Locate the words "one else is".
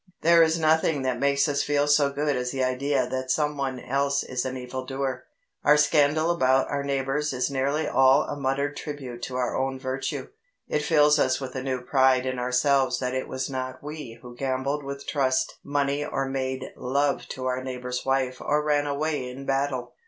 3.55-4.45